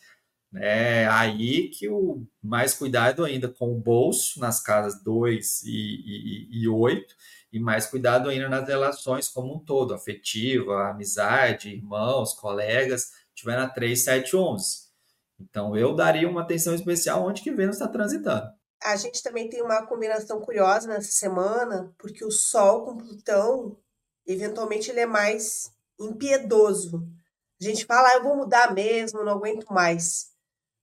né? 0.50 1.06
Aí 1.08 1.68
que 1.70 1.88
o 1.90 2.26
mais 2.42 2.74
cuidado 2.74 3.24
ainda 3.24 3.48
com 3.48 3.72
o 3.74 3.80
bolso 3.80 4.40
nas 4.40 4.62
casas 4.62 5.02
2 5.04 5.62
e, 5.64 5.70
e, 5.70 6.62
e 6.62 6.68
8, 6.68 7.14
e 7.52 7.60
mais 7.60 7.86
cuidado 7.86 8.30
ainda 8.30 8.48
nas 8.48 8.66
relações 8.66 9.28
como 9.28 9.54
um 9.56 9.60
todo, 9.60 9.94
afetiva, 9.94 10.90
amizade, 10.90 11.70
irmãos, 11.70 12.32
colegas, 12.34 13.10
tiver 13.34 13.56
na 13.58 13.68
3, 13.68 14.02
7, 14.02 14.36
11. 14.36 14.83
Então 15.38 15.76
eu 15.76 15.94
daria 15.94 16.28
uma 16.28 16.42
atenção 16.42 16.74
especial 16.74 17.24
onde 17.26 17.42
que 17.42 17.52
Vênus 17.52 17.76
está 17.76 17.88
transitando. 17.88 18.46
A 18.82 18.96
gente 18.96 19.22
também 19.22 19.48
tem 19.48 19.62
uma 19.62 19.86
combinação 19.86 20.40
curiosa 20.40 20.86
nessa 20.86 21.10
semana, 21.10 21.94
porque 21.98 22.24
o 22.24 22.30
Sol 22.30 22.84
com 22.84 22.98
Plutão, 22.98 23.78
eventualmente 24.26 24.90
ele 24.90 25.00
é 25.00 25.06
mais 25.06 25.70
impiedoso. 25.98 27.02
A 27.60 27.64
gente 27.64 27.86
fala, 27.86 28.08
ah, 28.08 28.14
eu 28.14 28.22
vou 28.22 28.36
mudar 28.36 28.74
mesmo, 28.74 29.24
não 29.24 29.32
aguento 29.32 29.66
mais. 29.72 30.34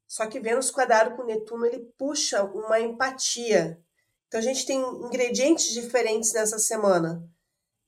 Só 0.07 0.25
que 0.25 0.39
Vênus 0.39 0.71
quadrado 0.71 1.15
com 1.15 1.23
Netuno, 1.23 1.65
ele 1.65 1.79
puxa 1.97 2.43
uma 2.43 2.79
empatia. 2.79 3.79
Então 4.27 4.39
a 4.39 4.43
gente 4.43 4.65
tem 4.65 4.81
ingredientes 4.81 5.71
diferentes 5.71 6.33
nessa 6.33 6.57
semana. 6.57 7.23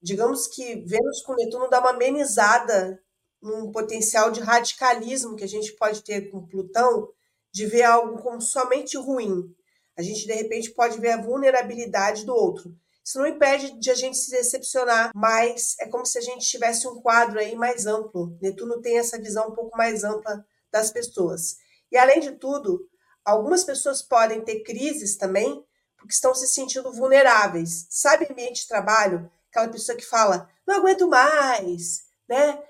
Digamos 0.01 0.47
que 0.47 0.85
Vênus 0.85 1.21
com 1.23 1.35
Netuno 1.35 1.69
dá 1.69 1.79
uma 1.79 1.89
amenizada 1.89 3.02
num 3.43 3.71
potencial 3.71 4.31
de 4.31 4.39
radicalismo 4.39 5.35
que 5.35 5.43
a 5.43 5.47
gente 5.47 5.73
pode 5.73 6.01
ter 6.01 6.31
com 6.31 6.47
Plutão, 6.47 7.09
de 7.51 7.65
ver 7.65 7.83
algo 7.83 8.21
como 8.21 8.41
somente 8.41 8.97
ruim. 8.97 9.53
A 9.97 10.01
gente, 10.01 10.25
de 10.25 10.33
repente, 10.33 10.71
pode 10.71 10.99
ver 10.99 11.11
a 11.11 11.21
vulnerabilidade 11.21 12.25
do 12.25 12.33
outro. 12.33 12.73
Isso 13.05 13.19
não 13.19 13.27
impede 13.27 13.77
de 13.79 13.91
a 13.91 13.93
gente 13.93 14.17
se 14.17 14.31
decepcionar, 14.31 15.11
mas 15.13 15.75
é 15.79 15.87
como 15.87 16.05
se 16.05 16.17
a 16.17 16.21
gente 16.21 16.47
tivesse 16.47 16.87
um 16.87 17.01
quadro 17.01 17.37
aí 17.37 17.53
mais 17.53 17.85
amplo. 17.85 18.35
Netuno 18.41 18.81
tem 18.81 18.97
essa 18.97 19.19
visão 19.19 19.49
um 19.49 19.53
pouco 19.53 19.77
mais 19.77 20.05
ampla 20.05 20.43
das 20.71 20.89
pessoas. 20.89 21.57
E, 21.91 21.97
além 21.97 22.21
de 22.21 22.31
tudo, 22.31 22.89
algumas 23.25 23.63
pessoas 23.63 24.01
podem 24.01 24.41
ter 24.41 24.63
crises 24.63 25.17
também 25.17 25.63
porque 25.97 26.13
estão 26.13 26.33
se 26.33 26.47
sentindo 26.47 26.91
vulneráveis. 26.91 27.85
Sabe 27.89 28.27
ambiente 28.29 28.61
de 28.61 28.67
trabalho? 28.67 29.29
Aquela 29.49 29.69
pessoa 29.69 29.97
que 29.97 30.05
fala, 30.05 30.49
não 30.65 30.77
aguento 30.77 31.07
mais, 31.07 32.03
né? 32.27 32.61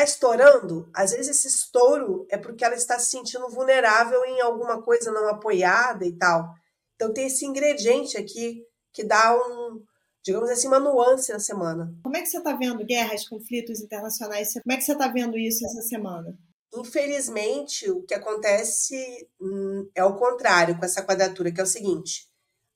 Está 0.00 0.04
estourando, 0.04 0.88
às 0.94 1.12
vezes 1.12 1.36
esse 1.36 1.48
estouro 1.48 2.26
é 2.30 2.38
porque 2.38 2.64
ela 2.64 2.74
está 2.74 2.98
se 2.98 3.10
sentindo 3.10 3.48
vulnerável 3.48 4.24
em 4.24 4.40
alguma 4.40 4.82
coisa 4.82 5.12
não 5.12 5.28
apoiada 5.28 6.06
e 6.06 6.16
tal. 6.16 6.54
Então 6.94 7.12
tem 7.12 7.26
esse 7.26 7.44
ingrediente 7.44 8.16
aqui 8.16 8.64
que 8.92 9.04
dá 9.04 9.34
um, 9.34 9.82
digamos 10.24 10.50
assim, 10.50 10.68
uma 10.68 10.80
nuance 10.80 11.32
na 11.32 11.38
semana. 11.38 11.94
Como 12.02 12.16
é 12.16 12.22
que 12.22 12.28
você 12.28 12.38
está 12.38 12.54
vendo 12.54 12.84
guerras, 12.84 13.28
conflitos 13.28 13.80
internacionais? 13.80 14.52
Como 14.54 14.72
é 14.72 14.76
que 14.76 14.82
você 14.82 14.92
está 14.92 15.08
vendo 15.08 15.38
isso 15.38 15.64
essa 15.66 15.82
semana? 15.82 16.36
Infelizmente, 16.74 17.90
o 17.90 18.02
que 18.02 18.14
acontece 18.14 19.28
hum, 19.40 19.90
é 19.94 20.04
o 20.04 20.16
contrário 20.16 20.78
com 20.78 20.84
essa 20.84 21.04
quadratura, 21.04 21.52
que 21.52 21.60
é 21.60 21.64
o 21.64 21.66
seguinte: 21.66 22.28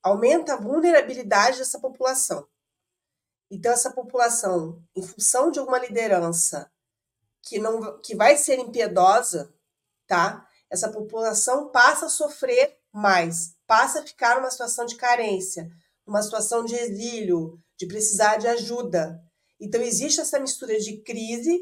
aumenta 0.02 0.54
a 0.54 0.60
vulnerabilidade 0.60 1.58
dessa 1.58 1.80
população. 1.80 2.46
Então, 3.50 3.72
essa 3.72 3.92
população, 3.92 4.82
em 4.96 5.02
função 5.02 5.50
de 5.50 5.60
alguma 5.60 5.78
liderança 5.78 6.68
que 7.46 7.58
não 7.58 8.00
que 8.00 8.14
vai 8.14 8.36
ser 8.36 8.58
impiedosa, 8.58 9.52
tá? 10.06 10.46
Essa 10.70 10.90
população 10.90 11.70
passa 11.70 12.06
a 12.06 12.10
sofrer 12.10 12.76
mais, 12.92 13.54
passa 13.66 14.00
a 14.00 14.06
ficar 14.06 14.36
numa 14.36 14.50
situação 14.50 14.86
de 14.86 14.96
carência, 14.96 15.68
numa 16.06 16.22
situação 16.22 16.64
de 16.64 16.74
exílio, 16.74 17.58
de 17.78 17.86
precisar 17.86 18.36
de 18.36 18.46
ajuda. 18.48 19.20
Então 19.60 19.80
existe 19.80 20.20
essa 20.20 20.40
mistura 20.40 20.78
de 20.78 21.02
crise 21.02 21.60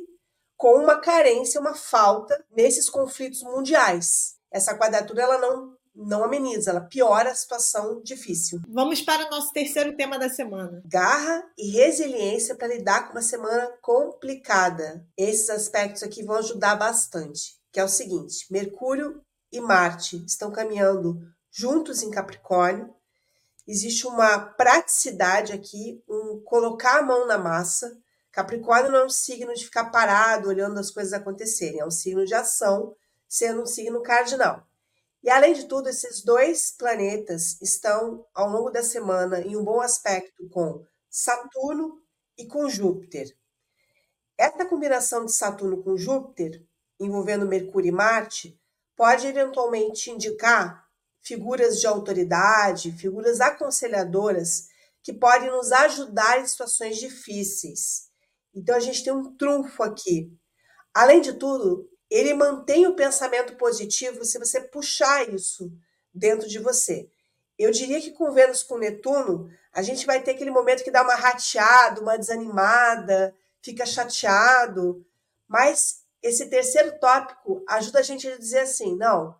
com 0.56 0.78
uma 0.78 1.00
carência, 1.00 1.60
uma 1.60 1.74
falta 1.74 2.44
nesses 2.50 2.88
conflitos 2.88 3.42
mundiais. 3.42 4.36
Essa 4.50 4.76
quadratura 4.76 5.22
ela 5.22 5.38
não 5.38 5.76
não 5.94 6.24
ameniza, 6.24 6.70
ela 6.70 6.80
piora 6.80 7.30
a 7.30 7.34
situação 7.34 8.02
difícil. 8.02 8.60
Vamos 8.68 9.02
para 9.02 9.26
o 9.26 9.30
nosso 9.30 9.52
terceiro 9.52 9.94
tema 9.94 10.18
da 10.18 10.28
semana. 10.28 10.82
Garra 10.86 11.44
e 11.56 11.70
resiliência 11.70 12.54
para 12.54 12.68
lidar 12.68 13.06
com 13.06 13.12
uma 13.12 13.22
semana 13.22 13.70
complicada. 13.80 15.06
Esses 15.16 15.50
aspectos 15.50 16.02
aqui 16.02 16.22
vão 16.22 16.36
ajudar 16.36 16.76
bastante, 16.76 17.56
que 17.70 17.78
é 17.78 17.84
o 17.84 17.88
seguinte: 17.88 18.46
Mercúrio 18.50 19.22
e 19.50 19.60
Marte 19.60 20.24
estão 20.26 20.50
caminhando 20.50 21.20
juntos 21.50 22.02
em 22.02 22.10
Capricórnio. 22.10 22.94
Existe 23.68 24.06
uma 24.06 24.38
praticidade 24.38 25.52
aqui, 25.52 26.02
um 26.08 26.40
colocar 26.44 26.98
a 26.98 27.02
mão 27.02 27.26
na 27.26 27.38
massa. 27.38 27.96
Capricórnio 28.32 28.90
não 28.90 29.00
é 29.00 29.04
um 29.04 29.10
signo 29.10 29.52
de 29.54 29.64
ficar 29.64 29.90
parado 29.90 30.48
olhando 30.48 30.80
as 30.80 30.90
coisas 30.90 31.12
acontecerem, 31.12 31.80
é 31.80 31.86
um 31.86 31.90
signo 31.90 32.24
de 32.24 32.34
ação, 32.34 32.96
sendo 33.28 33.62
um 33.62 33.66
signo 33.66 34.02
cardinal. 34.02 34.66
E 35.22 35.30
além 35.30 35.52
de 35.52 35.66
tudo, 35.66 35.88
esses 35.88 36.22
dois 36.22 36.72
planetas 36.72 37.60
estão 37.62 38.26
ao 38.34 38.48
longo 38.50 38.70
da 38.70 38.82
semana 38.82 39.40
em 39.40 39.56
um 39.56 39.64
bom 39.64 39.80
aspecto 39.80 40.48
com 40.48 40.84
Saturno 41.08 42.02
e 42.36 42.46
com 42.46 42.68
Júpiter. 42.68 43.28
Essa 44.36 44.64
combinação 44.64 45.24
de 45.24 45.32
Saturno 45.32 45.82
com 45.82 45.96
Júpiter, 45.96 46.64
envolvendo 46.98 47.46
Mercúrio 47.46 47.90
e 47.90 47.92
Marte, 47.92 48.58
pode 48.96 49.26
eventualmente 49.26 50.10
indicar 50.10 50.84
figuras 51.20 51.80
de 51.80 51.86
autoridade, 51.86 52.90
figuras 52.92 53.40
aconselhadoras 53.40 54.66
que 55.02 55.12
podem 55.12 55.50
nos 55.50 55.70
ajudar 55.70 56.40
em 56.40 56.46
situações 56.46 56.96
difíceis. 56.96 58.08
Então 58.54 58.74
a 58.74 58.80
gente 58.80 59.04
tem 59.04 59.12
um 59.12 59.36
trunfo 59.36 59.82
aqui. 59.82 60.32
Além 60.92 61.20
de 61.20 61.34
tudo, 61.34 61.88
ele 62.12 62.34
mantém 62.34 62.86
o 62.86 62.94
pensamento 62.94 63.56
positivo 63.56 64.22
se 64.22 64.38
você 64.38 64.60
puxar 64.60 65.26
isso 65.30 65.72
dentro 66.12 66.46
de 66.46 66.58
você. 66.58 67.08
Eu 67.58 67.70
diria 67.70 68.02
que 68.02 68.10
com 68.10 68.32
Vênus 68.32 68.62
com 68.62 68.76
Netuno, 68.76 69.50
a 69.72 69.80
gente 69.80 70.04
vai 70.04 70.22
ter 70.22 70.32
aquele 70.32 70.50
momento 70.50 70.84
que 70.84 70.90
dá 70.90 71.02
uma 71.02 71.14
rateada, 71.14 72.02
uma 72.02 72.18
desanimada, 72.18 73.34
fica 73.62 73.86
chateado, 73.86 75.06
mas 75.48 76.02
esse 76.22 76.50
terceiro 76.50 76.98
tópico 77.00 77.64
ajuda 77.66 78.00
a 78.00 78.02
gente 78.02 78.28
a 78.28 78.36
dizer 78.36 78.60
assim: 78.60 78.94
não, 78.94 79.34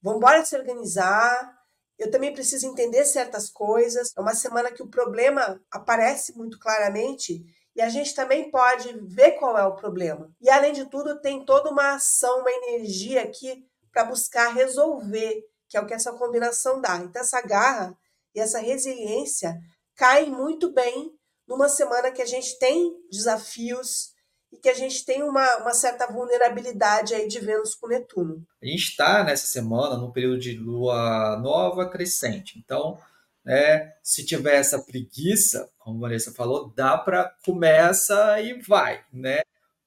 vamos 0.00 0.18
embora 0.18 0.44
se 0.44 0.56
organizar. 0.56 1.62
Eu 1.98 2.10
também 2.10 2.32
preciso 2.32 2.66
entender 2.66 3.04
certas 3.04 3.50
coisas. 3.50 4.12
É 4.16 4.20
uma 4.20 4.34
semana 4.34 4.72
que 4.72 4.82
o 4.82 4.88
problema 4.88 5.60
aparece 5.70 6.36
muito 6.36 6.58
claramente 6.58 7.44
e 7.76 7.82
a 7.82 7.88
gente 7.88 8.14
também 8.14 8.50
pode 8.50 8.92
ver 9.00 9.32
qual 9.32 9.58
é 9.58 9.66
o 9.66 9.74
problema. 9.74 10.30
E 10.40 10.48
além 10.48 10.72
de 10.72 10.84
tudo, 10.86 11.20
tem 11.20 11.44
toda 11.44 11.70
uma 11.70 11.94
ação, 11.94 12.40
uma 12.40 12.50
energia 12.50 13.22
aqui 13.22 13.66
para 13.92 14.04
buscar 14.04 14.54
resolver, 14.54 15.42
que 15.68 15.76
é 15.76 15.80
o 15.80 15.86
que 15.86 15.94
essa 15.94 16.12
combinação 16.12 16.80
dá. 16.80 16.98
Então, 16.98 17.20
essa 17.20 17.40
garra 17.40 17.96
e 18.34 18.40
essa 18.40 18.58
resiliência 18.58 19.58
caem 19.96 20.30
muito 20.30 20.72
bem 20.72 21.12
numa 21.46 21.68
semana 21.68 22.10
que 22.10 22.22
a 22.22 22.26
gente 22.26 22.58
tem 22.58 22.92
desafios 23.10 24.14
e 24.52 24.56
que 24.56 24.68
a 24.68 24.74
gente 24.74 25.04
tem 25.04 25.22
uma, 25.22 25.56
uma 25.58 25.74
certa 25.74 26.06
vulnerabilidade 26.06 27.12
aí 27.12 27.26
de 27.26 27.40
Vênus 27.40 27.74
com 27.74 27.88
Netuno. 27.88 28.46
A 28.62 28.66
gente 28.66 28.90
está 28.90 29.24
nessa 29.24 29.46
semana 29.46 29.96
num 29.96 30.12
período 30.12 30.38
de 30.38 30.56
lua 30.56 31.36
nova 31.42 31.88
crescente. 31.88 32.58
Então, 32.58 32.98
né? 33.44 33.92
Se 34.02 34.24
tiver 34.24 34.56
essa 34.56 34.82
preguiça, 34.82 35.68
como 35.78 35.98
a 35.98 36.08
Vanessa 36.08 36.32
falou, 36.32 36.72
dá 36.74 36.96
para 36.96 37.34
começa 37.44 38.40
e 38.40 38.60
vai, 38.62 39.04
né? 39.12 39.42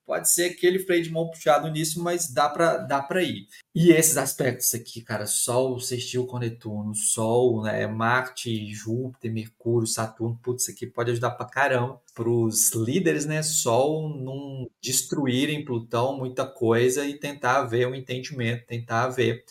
pode 0.08 0.32
ser 0.32 0.52
aquele 0.52 0.80
freio 0.80 1.04
de 1.04 1.12
mão 1.12 1.30
puxado 1.30 1.70
nisso, 1.70 2.02
mas 2.02 2.32
dá 2.34 2.48
para 2.48 2.78
dá 2.78 3.02
para 3.02 3.22
ir. 3.22 3.46
E 3.76 3.92
esses 3.92 4.16
aspectos 4.16 4.74
aqui, 4.74 5.02
cara, 5.02 5.28
Sol 5.28 5.80
sextil 5.80 6.26
com 6.26 6.40
Netuno, 6.40 6.96
Sol, 6.96 7.62
né, 7.62 7.86
Marte, 7.86 8.74
Júpiter, 8.74 9.32
Mercúrio, 9.32 9.86
Saturno, 9.86 10.40
putz, 10.42 10.64
isso 10.64 10.72
aqui 10.72 10.88
pode 10.88 11.12
ajudar 11.12 11.32
para 11.32 11.46
caramba 11.46 12.02
para 12.16 12.30
os 12.30 12.72
líderes, 12.74 13.26
né, 13.26 13.44
Sol 13.44 14.10
não 14.10 14.68
destruírem 14.82 15.66
Plutão 15.66 16.18
muita 16.18 16.46
coisa 16.46 17.06
e 17.06 17.20
tentar 17.20 17.64
ver 17.64 17.88
um 17.88 17.94
entendimento, 17.94 18.66
tentar 18.66 19.10
ver 19.10 19.44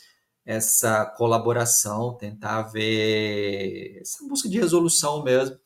essa 0.47 1.05
colaboração, 1.05 2.17
tentar 2.17 2.63
ver 2.63 3.99
essa 4.01 4.27
busca 4.27 4.49
de 4.49 4.59
resolução 4.59 5.23
mesmo 5.23 5.59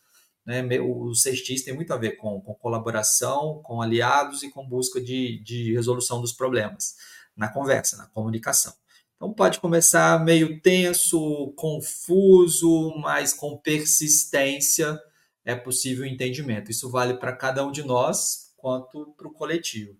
né? 0.50 0.62
O 0.80 1.14
sextis 1.14 1.62
tem 1.62 1.74
muito 1.74 1.92
a 1.92 1.96
ver 1.96 2.16
com, 2.16 2.40
com 2.40 2.54
colaboração, 2.54 3.60
com 3.62 3.80
aliados 3.80 4.42
e 4.42 4.50
com 4.50 4.66
busca 4.66 5.00
de, 5.00 5.42
de 5.44 5.72
resolução 5.72 6.20
dos 6.20 6.32
problemas 6.32 6.96
na 7.36 7.48
conversa, 7.48 7.96
na 7.96 8.06
comunicação. 8.06 8.72
Então 9.16 9.32
pode 9.32 9.60
começar 9.60 10.22
meio 10.24 10.60
tenso, 10.60 11.52
confuso, 11.56 12.94
mas 12.98 13.32
com 13.32 13.56
persistência 13.56 14.98
é 15.44 15.54
possível 15.54 16.04
o 16.04 16.08
entendimento. 16.08 16.70
Isso 16.70 16.90
vale 16.90 17.14
para 17.14 17.36
cada 17.36 17.64
um 17.64 17.70
de 17.70 17.82
nós 17.82 18.52
quanto 18.56 19.14
para 19.16 19.28
o 19.28 19.32
coletivo. 19.32 19.96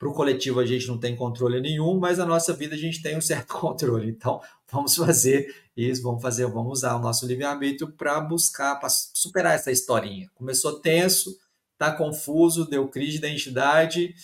Para 0.00 0.08
o 0.08 0.14
coletivo 0.14 0.60
a 0.60 0.64
gente 0.64 0.88
não 0.88 0.98
tem 0.98 1.14
controle 1.14 1.60
nenhum, 1.60 1.98
mas 1.98 2.16
na 2.16 2.24
nossa 2.24 2.54
vida 2.54 2.74
a 2.74 2.78
gente 2.78 3.02
tem 3.02 3.18
um 3.18 3.20
certo 3.20 3.52
controle. 3.60 4.08
Então 4.08 4.40
vamos 4.72 4.96
fazer 4.96 5.54
isso, 5.76 6.02
vamos 6.02 6.22
fazer, 6.22 6.46
vamos 6.46 6.78
usar 6.78 6.96
o 6.96 7.00
nosso 7.00 7.26
livre-arbítrio 7.26 7.92
para 7.92 8.18
buscar, 8.18 8.76
para 8.76 8.88
superar 8.88 9.54
essa 9.54 9.70
historinha. 9.70 10.30
Começou 10.34 10.80
tenso, 10.80 11.38
tá 11.76 11.92
confuso, 11.92 12.66
deu 12.66 12.88
crise 12.88 13.12
de 13.12 13.18
identidade, 13.18 14.14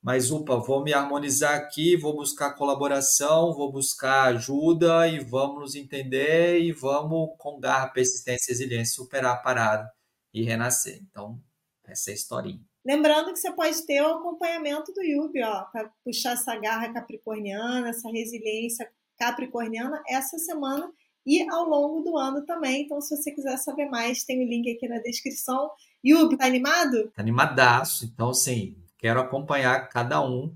mas 0.00 0.30
upa, 0.30 0.54
vou 0.56 0.84
me 0.84 0.92
harmonizar 0.92 1.56
aqui, 1.56 1.96
vou 1.96 2.14
buscar 2.14 2.54
colaboração, 2.54 3.52
vou 3.52 3.72
buscar 3.72 4.36
ajuda 4.36 5.08
e 5.08 5.18
vamos 5.18 5.60
nos 5.60 5.74
entender 5.74 6.60
e 6.60 6.70
vamos 6.70 7.30
com 7.38 7.58
garra, 7.58 7.88
persistência 7.88 8.52
e 8.52 8.54
resiliência 8.54 8.94
superar 8.94 9.32
a 9.32 9.38
parada 9.38 9.90
e 10.32 10.44
renascer. 10.44 11.00
Então, 11.02 11.42
essa 11.88 12.10
é 12.10 12.12
a 12.12 12.14
historinha. 12.14 12.73
Lembrando 12.84 13.32
que 13.32 13.38
você 13.38 13.50
pode 13.52 13.86
ter 13.86 14.02
o 14.02 14.14
acompanhamento 14.14 14.92
do 14.92 15.02
Yubi, 15.02 15.42
ó, 15.42 15.64
para 15.64 15.90
puxar 16.04 16.32
essa 16.32 16.54
garra 16.56 16.92
capricorniana, 16.92 17.88
essa 17.88 18.10
resiliência 18.10 18.88
capricorniana 19.18 20.02
essa 20.08 20.38
semana 20.38 20.90
e 21.26 21.48
ao 21.50 21.64
longo 21.64 22.02
do 22.02 22.18
ano 22.18 22.44
também. 22.44 22.82
Então, 22.82 23.00
se 23.00 23.16
você 23.16 23.30
quiser 23.30 23.56
saber 23.56 23.88
mais, 23.88 24.24
tem 24.24 24.44
o 24.44 24.48
link 24.48 24.70
aqui 24.70 24.86
na 24.86 24.98
descrição. 24.98 25.70
Yubi, 26.04 26.36
tá 26.36 26.44
animado? 26.44 27.10
Tá 27.14 27.22
animadaço. 27.22 28.04
Então, 28.04 28.34
sim, 28.34 28.76
quero 28.98 29.20
acompanhar 29.20 29.88
cada 29.88 30.20
um 30.20 30.54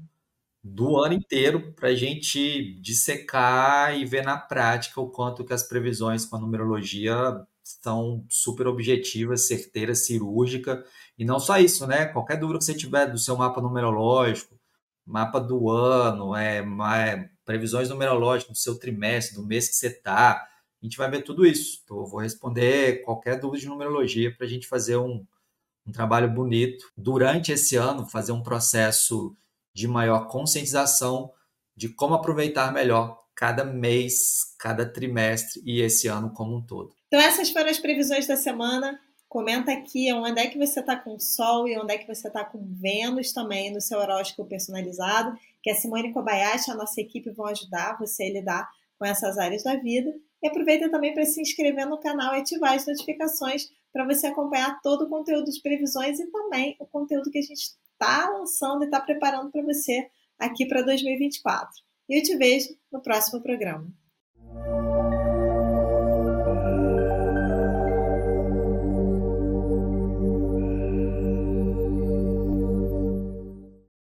do 0.62 0.99
ano 0.99 1.14
inteiro 1.14 1.73
para 1.73 1.88
a 1.88 1.94
gente 1.94 2.75
dissecar 2.80 3.97
e 3.97 4.04
ver 4.04 4.23
na 4.23 4.37
prática 4.37 5.00
o 5.00 5.08
quanto 5.08 5.44
que 5.44 5.54
as 5.54 5.62
previsões 5.62 6.26
com 6.26 6.37
a 6.37 6.40
numerologia 6.40 7.47
são 7.82 8.25
super 8.28 8.66
objetivas, 8.66 9.46
certeiras, 9.46 10.06
cirúrgica 10.06 10.84
e 11.18 11.25
não 11.25 11.38
só 11.38 11.58
isso, 11.58 11.87
né? 11.87 12.06
Qualquer 12.06 12.38
dúvida 12.38 12.58
que 12.58 12.64
você 12.64 12.75
tiver 12.75 13.06
do 13.06 13.18
seu 13.18 13.37
mapa 13.37 13.60
numerológico, 13.60 14.58
mapa 15.04 15.40
do 15.40 15.70
ano, 15.70 16.34
é, 16.34 16.58
é 16.58 17.30
previsões 17.44 17.88
numerológicas 17.88 18.56
do 18.56 18.58
seu 18.58 18.78
trimestre, 18.78 19.34
do 19.37 19.46
mês 19.46 19.68
que 19.68 19.75
você 19.75 19.88
está, 19.88 20.46
a 20.80 20.84
gente 20.84 20.96
vai 20.96 21.10
ver 21.10 21.22
tudo 21.22 21.44
isso. 21.44 21.80
Então, 21.84 21.98
eu 21.98 22.06
vou 22.06 22.20
responder 22.20 23.02
qualquer 23.02 23.40
dúvida 23.40 23.62
de 23.62 23.68
numerologia 23.68 24.34
para 24.34 24.46
a 24.46 24.48
gente 24.48 24.68
fazer 24.68 24.96
um, 24.96 25.26
um 25.87 25.90
trabalho 25.90 26.30
bonito. 26.30 26.87
Durante 26.96 27.50
esse 27.50 27.75
ano, 27.75 28.06
fazer 28.06 28.32
um 28.32 28.42
processo 28.42 29.34
de 29.75 29.88
maior 29.88 30.28
conscientização 30.28 31.32
de 31.76 31.88
como 31.88 32.14
aproveitar 32.14 32.72
melhor 32.72 33.18
cada 33.34 33.64
mês, 33.64 34.54
cada 34.58 34.84
trimestre 34.84 35.62
e 35.64 35.80
esse 35.80 36.08
ano 36.08 36.30
como 36.32 36.56
um 36.56 36.60
todo. 36.62 36.97
Então, 37.08 37.20
essas 37.20 37.50
foram 37.50 37.70
as 37.70 37.78
previsões 37.78 38.26
da 38.26 38.36
semana. 38.36 39.00
Comenta 39.28 39.72
aqui 39.72 40.12
onde 40.12 40.40
é 40.40 40.46
que 40.46 40.58
você 40.58 40.80
está 40.80 40.96
com 40.96 41.18
Sol 41.18 41.66
e 41.66 41.76
onde 41.78 41.92
é 41.92 41.98
que 41.98 42.06
você 42.06 42.28
está 42.28 42.44
com 42.44 42.62
Vênus 42.62 43.33
também 43.33 43.72
no 43.72 43.80
seu 43.80 43.98
horóscopo 43.98 44.48
personalizado, 44.48 45.37
que 45.62 45.70
a 45.70 45.74
Simone 45.74 46.12
Kobayashi 46.12 46.70
a 46.70 46.74
nossa 46.74 47.00
equipe 47.00 47.30
vão 47.30 47.46
ajudar 47.46 47.98
você 47.98 48.24
a 48.24 48.33
lidar 48.33 48.68
com 48.98 49.06
essas 49.06 49.38
áreas 49.38 49.62
da 49.62 49.76
vida. 49.76 50.14
E 50.42 50.48
aproveita 50.48 50.90
também 50.90 51.12
para 51.14 51.24
se 51.24 51.40
inscrever 51.40 51.87
no 51.87 51.98
canal 51.98 52.35
e 52.35 52.40
ativar 52.40 52.74
as 52.74 52.87
notificações 52.87 53.68
para 53.92 54.04
você 54.04 54.26
acompanhar 54.26 54.80
todo 54.83 55.04
o 55.06 55.09
conteúdo 55.09 55.50
de 55.50 55.61
previsões 55.61 56.20
e 56.20 56.26
também 56.30 56.76
o 56.78 56.87
conteúdo 56.87 57.30
que 57.30 57.38
a 57.38 57.42
gente 57.42 57.72
está 57.92 58.30
lançando 58.30 58.83
e 58.83 58.85
está 58.85 59.00
preparando 59.00 59.50
para 59.50 59.62
você 59.62 60.09
aqui 60.38 60.66
para 60.66 60.83
2024. 60.83 61.68
E 62.09 62.18
eu 62.18 62.22
te 62.22 62.37
vejo 62.37 62.68
no 62.92 63.02
próximo 63.02 63.42
programa. 63.42 63.92